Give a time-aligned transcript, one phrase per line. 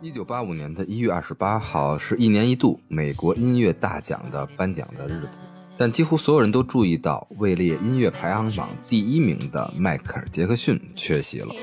[0.00, 5.28] 一九八五年的一月二十八号是一年一度美国音乐大奖的颁奖的日子，
[5.76, 11.54] 但几乎所有人都注意到，位列音乐排行榜第一名的迈克尔·杰克逊缺席了。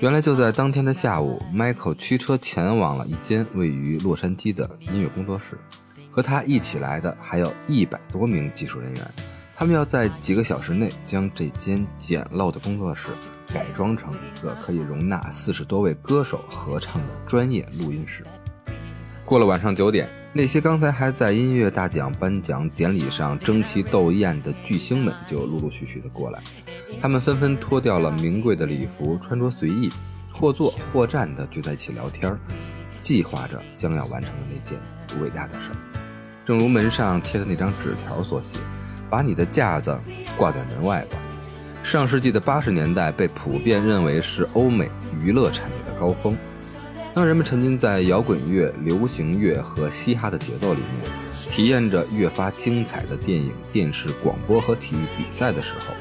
[0.00, 5.58] 原来就在当天的下午，Michael 驱车前往了一间位于洛杉矶的音乐工作室，
[6.10, 9.10] 和他一起来的还有一百多名技术人员。
[9.58, 13.08] 他们要在几个小时内将这间简陋的工作室
[13.52, 18.24] 改装成一个可以容纳四十多位歌手合唱的专业录音室。
[19.24, 26.40] 过了晚上九点，那些刚才还在音乐大奖颁奖典礼上争奇斗艳的巨星们就陆陆续续的过来。
[27.02, 29.90] 他们纷纷脱掉了名贵的礼服，穿着随意，
[30.30, 32.32] 或坐或站的聚在一起聊天，
[33.02, 34.78] 计划着将要完成的那件
[35.20, 35.76] 伟大的事儿。
[36.46, 38.56] 正如门上贴的那张纸条所写。
[39.10, 39.98] 把你的架子
[40.36, 41.18] 挂在门外吧。
[41.82, 44.90] 上世纪的八十年代被普遍认为是欧美
[45.22, 46.36] 娱乐产业的高峰。
[47.14, 51.10] 当人们沉浸在摇滚乐、流行乐和嘻哈的节奏里面，
[51.50, 55.94] 体验着越发精彩的电影、电视、广播和体育比赛的时候，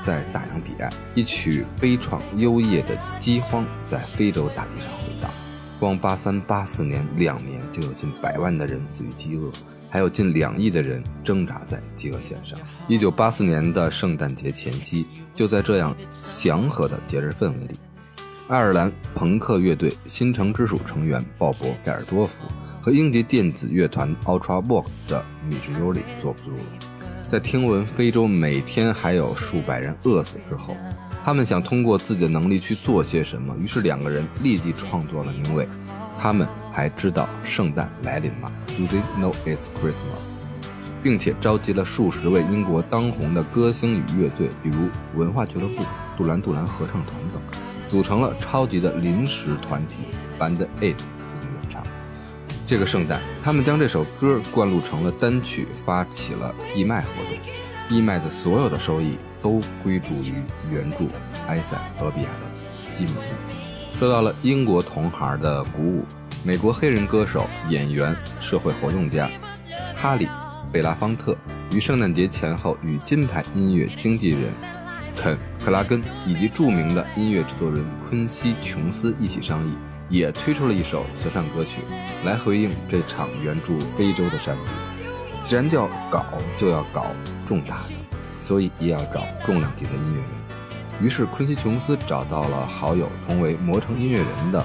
[0.00, 5.30] 在大洋彼岸，一曲悲怆幽咽的饥荒在非洲大地上回荡。
[5.78, 9.50] 光八三八四年两年，就有近百万的人死于饥饿。
[9.88, 12.58] 还有近两亿的人挣扎在饥饿线上。
[12.88, 17.74] 一九八四年的圣诞节前夕，就在这样祥和的节日氛围里，
[18.48, 22.42] 爱尔兰朋克乐队新城之鼠成员鲍勃·盖尔多夫
[22.80, 26.62] 和英籍电子乐团 Ultra Box 的米芝尤里坐不住了。
[27.28, 30.76] 在听闻非洲每天还有数百人饿死之后，
[31.24, 35.66] 他们想通过自己的能力去做些什么，于是两个人立即创作了名为。
[36.26, 40.34] 他们还知道圣诞来临吗？Do they know it's Christmas？
[41.00, 45.84] 并且召集了数十位英国当红的歌星与乐队，比如文化俱乐部、
[46.16, 47.40] 杜兰杜兰合唱团等，
[47.88, 49.94] 组成了超级的临时团体
[50.36, 50.96] Band Aid
[51.28, 51.80] 进行演唱。
[52.66, 57.96] 这个圣诞，他们将这首歌灌录成了单曲，发起了义卖活动。
[57.96, 61.08] 义卖的所有的收益都归属于援助
[61.46, 63.20] 埃塞俄比亚的基姆。
[63.98, 66.04] 受到了英国同行的鼓舞，
[66.44, 69.26] 美国黑人歌手、演员、社会活动家
[69.96, 70.26] 哈里·
[70.70, 71.34] 贝拉方特
[71.72, 74.52] 于圣诞节前后与金牌音乐经纪人
[75.16, 75.34] 肯·
[75.64, 79.72] 克拉根以及著名的音乐制作人昆西·琼斯一起商议，
[80.10, 81.80] 也推出了一首慈善歌曲
[82.22, 84.62] 来回应这场援助非洲的善举。
[85.42, 86.22] 既然叫搞，
[86.58, 87.06] 就要搞
[87.46, 87.94] 重大的，
[88.40, 90.45] 所以也要找重量级的音乐人。
[91.02, 94.64] 于是，昆西琼斯找到了好友，同为魔城音乐人的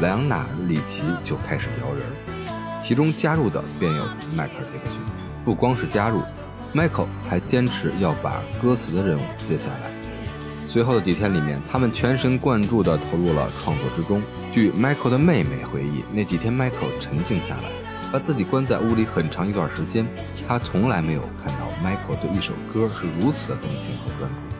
[0.00, 2.06] 莱昂纳·里奇，就开始摇人。
[2.82, 4.04] 其中加入的便有
[4.36, 5.00] 迈克尔·杰克逊。
[5.44, 6.22] 不光是加入，
[6.72, 9.90] 迈克尔还坚持要把歌词的任务接下来。
[10.68, 14.22] 随后的几天里面，他们全神贯注地投入了创作之中。
[14.52, 17.68] 据迈克尔的妹妹回忆，那几天迈克尔沉静下来，
[18.12, 20.06] 把自己关在屋里很长一段时间。
[20.46, 24.51] 他从来没有看到迈克尔对一首歌是如此的动情和专注。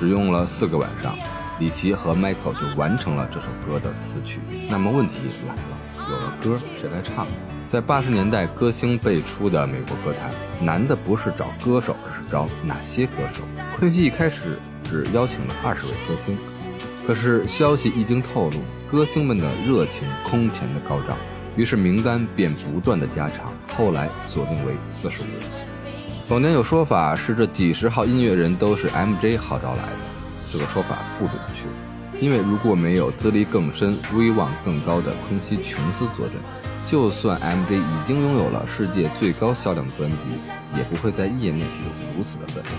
[0.00, 1.14] 只用了四个晚上，
[1.58, 4.40] 李奇和 Michael 就完成了这首歌的词曲。
[4.70, 5.16] 那么问题
[5.46, 7.26] 来了，有了歌谁来唱？
[7.68, 10.30] 在八十年代歌星辈出的美国歌坛，
[10.64, 13.42] 难的不是找歌手，而是找哪些歌手。
[13.76, 16.34] 昆西一开始只邀请了二十位歌星，
[17.06, 18.56] 可是消息一经透露，
[18.90, 21.14] 歌星们的热情空前的高涨，
[21.56, 25.69] 于是名单便不断的加长，后来锁定为四十五人。
[26.30, 29.98] 坊间有说法是这几十号音乐人都是 MJ 号召来的，
[30.52, 31.66] 这个说法不准确，
[32.24, 36.36] 因为如果没有资历更深、威望更高的昆西·琼斯坐镇，
[36.88, 40.18] 就算 MJ 已经拥有了世界最高销量的专辑，
[40.76, 42.74] 也不会在业内有如此的分量。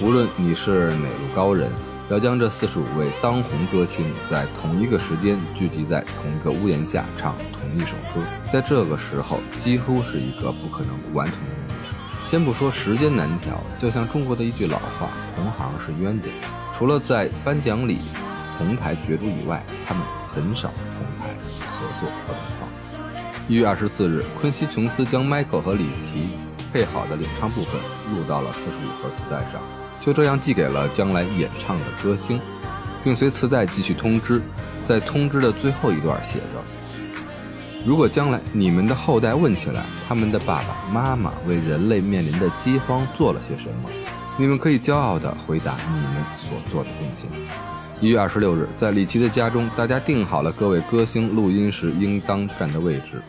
[0.00, 1.72] 无论你是哪路高人，
[2.08, 8.22] 要将这四十五位当红歌星在同一个时间聚集在同一个屋檐下唱同一首歌，
[8.52, 11.57] 在这个时候几乎是一个不可能完成的。
[12.28, 16.28] 先不说时间难调，就像中国的一句老话，“同行是冤家”。
[16.76, 17.96] 除了在颁奖礼
[18.58, 21.32] 同台角逐以外，他们很少同台
[21.70, 22.70] 合作和同框。
[23.48, 26.28] 一月二十四日，昆西·琼斯将 Michael 和里奇
[26.70, 27.80] 配好的领唱部分
[28.12, 29.62] 录到了四十五盒磁带上，
[29.98, 32.38] 就这样寄给了将来演唱的歌星，
[33.02, 34.42] 并随磁带寄去通知。
[34.84, 36.62] 在通知的最后一段写着。
[37.86, 43.88] 如果将来你们的后代问起来，他们的爸爸妈妈为人类面临的饥荒做了些什么，
[44.38, 47.30] 你们可以骄傲地回答你们所做的贡献。
[48.00, 53.22] 一月二十六日，在李琦的家中，大家定好了各位歌星录音时应当站的位置。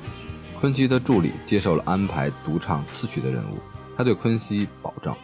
[0.59, 3.57] 昆西的助理接受了安排独唱词曲的任务。
[3.95, 5.15] 他对昆西保证，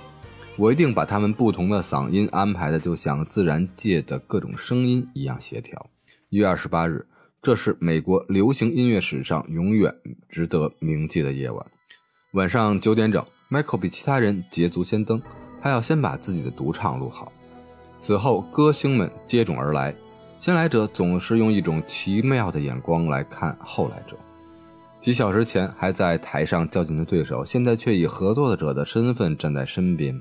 [0.57, 5.87] 我一定把他们不同的嗓音安排的就像自然界的各种声音一样协调。
[6.29, 7.05] 一月二十八日，
[7.45, 9.93] 这是美国流行音乐史上永远
[10.29, 11.63] 值得铭记的夜晚。
[12.31, 15.21] 晚上九点整，Michael 比其他人捷足先登，
[15.61, 17.31] 他要先把自己的独唱录好。
[17.99, 19.93] 此后，歌星们接踵而来，
[20.39, 24.17] 先来者总是用一种奇妙的眼光来看后来者。
[24.99, 30.19] 几小时前还在台上较劲的对手，现在却以合作者的身份站在身边。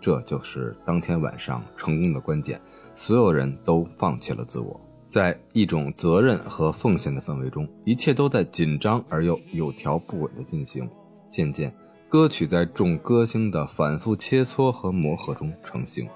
[0.00, 2.60] 这就是当天晚上成功的关键。
[2.94, 10.88] 所有人都放弃了自我，在一种责任和奉献的氛围中，一切都在紧张而又有条不紊地进行。
[11.28, 11.72] 渐渐，
[12.08, 16.08] 歌曲在众歌星的反复切磋和磨合中成型。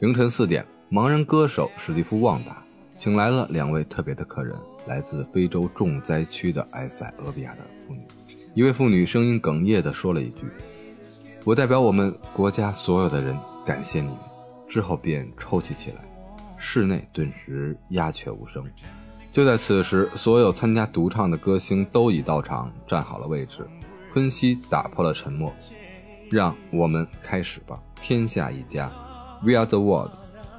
[0.00, 2.60] 凌晨四点，盲人歌手史蒂夫·旺达
[2.98, 4.56] 请来了两位特别的客人，
[4.86, 8.00] 来自非洲重灾区的埃塞俄比亚的妇女。
[8.54, 10.40] 一位妇女声音哽咽地说了一句。
[11.44, 14.16] 我代表我们国家所有的人感谢你们，
[14.68, 15.96] 之后便抽泣起来，
[16.64, 18.64] 室内顿时鸦雀无声。
[19.32, 23.66] 就在此时，所有参加独唱的歌星都已到场，站好了位置。
[24.12, 25.52] 昆西打破了沉默，
[26.30, 27.76] 让我们开始吧。
[28.00, 28.88] 天下一家
[29.42, 30.12] ，We are the world，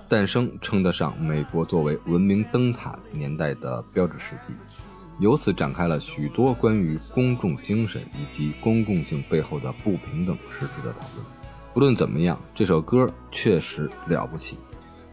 [0.09, 4.53] 诞生称得上美国作为文明灯塔年代的标志事迹。
[5.19, 11.25] 由此展开了许多关于公众精神以及公共性背后的不平等实质的讨论。
[11.73, 14.57] 不论怎么样，这首歌确实了不起。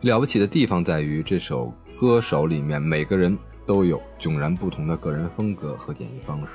[0.03, 3.37] 了不起的地方在于，这首歌手里面每个人
[3.67, 6.53] 都有迥然不同的个人风格和演绎方式，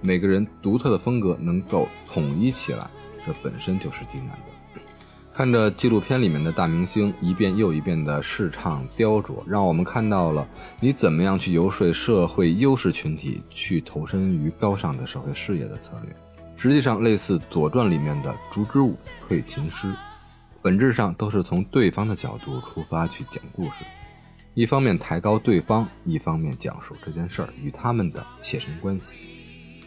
[0.00, 2.84] 每个人独特的风格能够统一起来，
[3.24, 4.82] 这本身就是极难的。
[5.32, 10.44] 看着纪录片里面的大明星一遍又一遍的试唱雕琢，让我们看到了
[10.80, 16.12] 你怎么样去游说社会优势群体去投身于高尚的社会事业的策略。
[16.56, 18.98] 实际上，类似《左传》里面的“烛之舞
[19.28, 19.94] ”“退秦师”，
[20.60, 23.72] 本质上都是从对方的角度出发去讲故事，
[24.54, 29.18] 一方面抬高对方，一方面讲述这件事儿与他们的切身关系。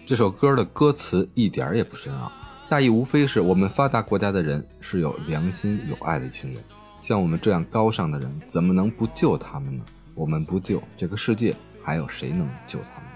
[0.06, 2.32] 这首歌的歌词一点儿也不深奥。
[2.70, 6.64] 大意无非是我们发达国家的人是有良心、有爱的一群人，
[7.02, 9.84] 像我们这样高尚的人，怎么能不救他们呢？
[10.16, 11.54] 我们不救，这个世界
[11.84, 13.10] 还有谁能救他们？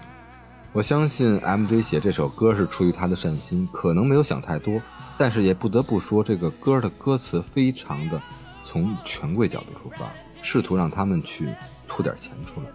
[0.72, 4.78] 我相信 MJ 写这首歌是出于他的善心，可能没有想太多，
[5.18, 8.20] 但是也不得不说，这个歌的歌词非常的
[8.64, 10.06] 从权贵角度出发，
[10.42, 11.48] 试图让他们去
[11.88, 12.66] 吐点钱出来。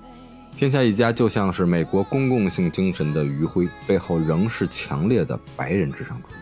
[0.55, 6.33] 天下一家就像是美国公共性精神的余晖，背后仍是强烈的白人至上主义。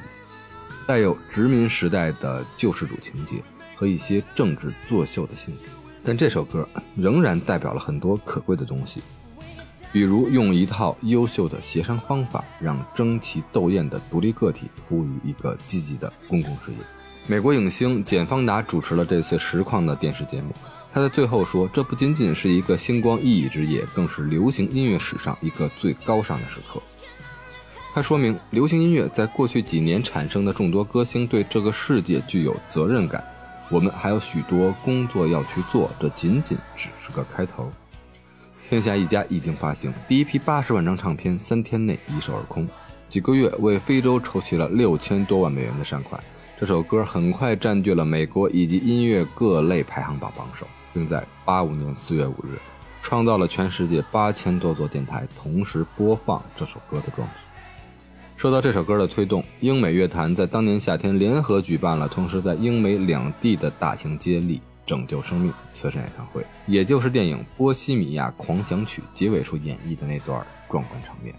[0.88, 3.44] 带有殖民时代的救世主情节
[3.76, 5.66] 和一些政治作秀的性质，
[6.04, 9.00] 但这首歌仍然代表了很多可贵的东西，
[9.92, 16.78] 比如用一套优秀的协商方法，让争奇斗艳的独立个体服务于一个积极的公共事业。
[17.28, 20.52] 美国影星简·方达主持了这次实况的电视节目，
[20.92, 26.82] 他在最后说：“这不仅仅是一个星光熠熠之夜，更是流行音乐史上一个最高尚的时刻。”
[27.94, 33.24] 它说明，流行音乐在过去几年产生的众多歌星对这个世界具有责任感。
[33.70, 37.72] 我们还有许多工作要去做，这仅仅只是个开头。
[38.70, 42.70] 天下一家已经发行第一批八十万张唱片，三天内一售而空，
[43.10, 46.24] 几个月为非洲筹齐了六千多万美元的善款。
[46.60, 52.60] 这首歌很快占据了美国以及音乐各类排行榜榜首，并在八五年四月五日
[53.02, 57.34] 创造了全世界八千多座电台同时播放这首歌的壮举。
[58.38, 71.36] 受到这首歌的推动，英美乐坛在当年夏天联合举办了同时在英美两地的大型接力拯救生命慈善演唱会，也就是电影《波西米亚狂想曲》结尾处演绎的那段壮观场面。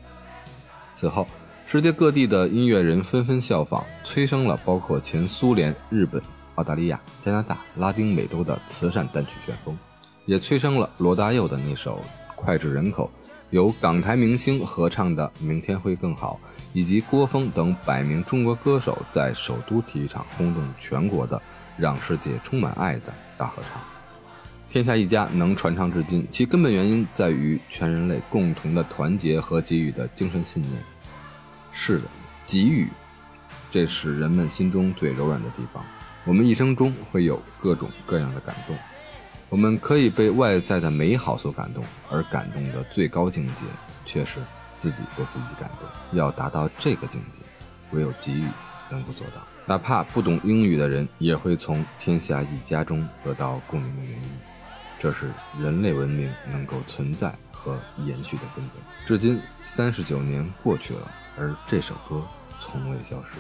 [0.95, 1.27] 此后，
[1.67, 6.23] 世界各地的音乐人纷纷效仿，催生了包括前苏联、日本、
[6.55, 9.77] 澳大利亚、加拿大、拉丁美洲的慈善单曲旋风，
[10.27, 12.01] 也催生了罗大佑的那首
[12.37, 13.11] 脍炙人口。
[13.51, 16.39] 由港台明星合唱的《明天会更好》，
[16.73, 21.37] 以及郭峰等百名中国歌手在首都体育场轰动全国的
[21.81, 23.83] 《让世界充满爱》的大合唱。
[24.71, 30.75] 天下一家能传唱至今，其根本原因在于全人类共同的团结和给予的精神信念。
[31.73, 32.05] 是的，
[32.47, 32.89] 给予，
[33.71, 35.85] 这是人们心中最柔软的地方。
[36.25, 38.77] 我们一生中会有各种各样的感动。
[39.49, 43.55] 我们可以被外在的美好所感动，而感动的最高境界
[44.07, 44.39] 却是
[44.79, 45.89] 自己被自己感动。
[46.17, 47.45] 要达到这个境界，
[47.91, 48.45] 唯有给予
[48.89, 49.43] 能够做到。
[49.71, 54.29] 哪怕不懂英语的人，也会从天下一家中得到共鸣的原因。
[54.99, 58.83] 这是人类文明能够存在和延续的根本。
[59.07, 61.09] 至今三十九年过去了，
[61.39, 62.21] 而这首歌
[62.61, 63.39] 从未消失。